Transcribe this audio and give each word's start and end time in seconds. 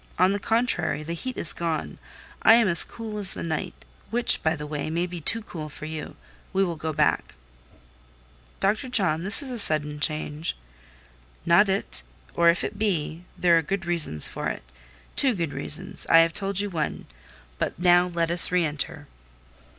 On 0.17 0.31
the 0.31 0.39
contrary, 0.39 1.03
the 1.03 1.13
heat 1.13 1.37
is 1.37 1.53
gone: 1.53 1.99
I 2.41 2.53
am 2.55 2.67
as 2.67 2.83
cool 2.83 3.19
as 3.19 3.35
the 3.35 3.43
night—which, 3.43 4.41
by 4.41 4.55
the 4.55 4.65
way, 4.65 4.89
may 4.89 5.05
be 5.05 5.21
too 5.21 5.43
cool 5.43 5.69
for 5.69 5.85
you. 5.85 6.15
We 6.53 6.63
will 6.63 6.75
go 6.75 6.91
back." 6.91 7.35
"Dr. 8.59 8.89
John, 8.89 9.23
this 9.25 9.43
is 9.43 9.51
a 9.51 9.59
sudden 9.59 9.99
change." 9.99 10.57
"Not 11.45 11.69
it: 11.69 12.01
or 12.33 12.49
if 12.49 12.63
it 12.63 12.79
be, 12.79 13.25
there 13.37 13.55
are 13.59 13.61
good 13.61 13.85
reasons 13.85 14.27
for 14.27 14.47
it—two 14.47 15.35
good 15.35 15.53
reasons: 15.53 16.07
I 16.07 16.17
have 16.25 16.33
told 16.33 16.59
you 16.61 16.71
one. 16.71 17.05
But 17.59 17.77
now 17.77 18.07
let 18.07 18.31
us 18.31 18.51
re 18.51 18.65
enter." 18.65 19.05